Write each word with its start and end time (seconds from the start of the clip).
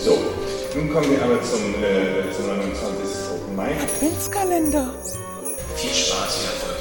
So, 0.00 0.16
nun 0.74 0.92
kommen 0.92 1.10
wir 1.10 1.22
aber 1.22 1.42
zum, 1.42 1.74
äh, 1.82 2.30
zum 2.32 2.46
29. 2.46 3.56
Mai. 3.56 3.72
Adventskalender. 3.80 4.94
Viel 5.76 5.90
Spaß, 5.90 6.38
ihr 6.42 6.50
Erfolg. 6.50 6.77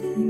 Something, 0.00 0.29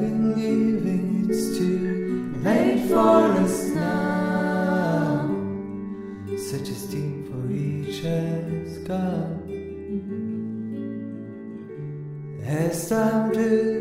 Loving, 0.00 0.34
leaving, 0.34 1.26
it's 1.28 1.58
too 1.58 2.32
late 2.42 2.88
for 2.88 3.32
us 3.44 3.68
now. 3.68 5.28
Such 6.38 6.70
esteem 6.70 7.28
for 7.28 7.52
each 7.52 8.00
has 8.00 8.78
gone. 8.78 9.44
As 12.46 12.88
time 12.88 13.32
driven 13.32 13.79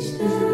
Christ. 0.00 0.49